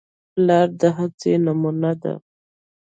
[0.33, 2.13] پلار د هڅې نمونه ده.